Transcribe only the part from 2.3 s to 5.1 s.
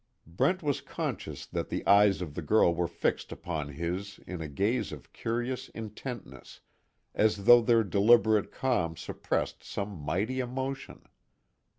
the girl were fixed upon his in a gaze